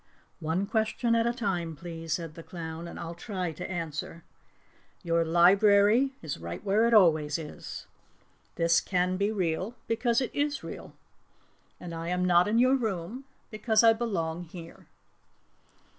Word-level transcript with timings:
"One 0.39 0.65
question 0.65 1.13
at 1.13 1.27
a 1.27 1.31
time, 1.31 1.75
please," 1.75 2.13
said 2.13 2.33
the 2.33 2.41
clown, 2.41 2.87
"and 2.87 2.99
I'll 2.99 3.13
try 3.13 3.51
to 3.51 3.69
answer. 3.69 4.23
Your 5.03 5.23
library 5.23 6.13
is 6.23 6.39
right 6.39 6.63
where 6.63 6.87
it 6.87 6.93
always 6.95 7.37
is. 7.37 7.85
This 8.55 8.81
can 8.81 9.15
be 9.15 9.31
real 9.31 9.75
because 9.85 10.19
it 10.19 10.33
is 10.33 10.63
real. 10.63 10.93
And 11.79 11.93
I 11.93 12.07
am 12.07 12.25
not 12.25 12.47
in 12.47 12.57
your 12.57 12.75
room 12.75 13.25
because 13.51 13.83
I 13.83 13.93
belong 13.93 14.45
here." 14.45 14.87